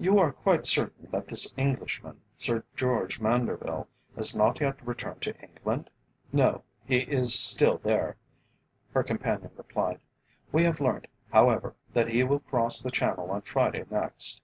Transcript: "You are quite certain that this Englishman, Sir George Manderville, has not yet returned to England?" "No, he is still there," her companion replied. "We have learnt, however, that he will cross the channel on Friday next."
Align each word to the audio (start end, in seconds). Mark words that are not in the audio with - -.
"You 0.00 0.18
are 0.18 0.32
quite 0.32 0.66
certain 0.66 1.06
that 1.12 1.28
this 1.28 1.54
Englishman, 1.56 2.20
Sir 2.36 2.64
George 2.74 3.20
Manderville, 3.20 3.86
has 4.16 4.34
not 4.36 4.60
yet 4.60 4.84
returned 4.84 5.22
to 5.22 5.38
England?" 5.40 5.90
"No, 6.32 6.64
he 6.84 7.02
is 7.02 7.38
still 7.38 7.78
there," 7.78 8.16
her 8.94 9.04
companion 9.04 9.52
replied. 9.56 10.00
"We 10.50 10.64
have 10.64 10.80
learnt, 10.80 11.06
however, 11.32 11.76
that 11.94 12.08
he 12.08 12.24
will 12.24 12.40
cross 12.40 12.82
the 12.82 12.90
channel 12.90 13.30
on 13.30 13.42
Friday 13.42 13.84
next." 13.88 14.42